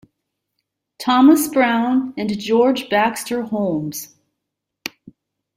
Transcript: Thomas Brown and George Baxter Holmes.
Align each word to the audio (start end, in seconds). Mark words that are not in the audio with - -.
Thomas 0.97 1.47
Brown 1.47 2.15
and 2.17 2.31
George 2.39 2.89
Baxter 2.89 3.43
Holmes. 3.43 4.15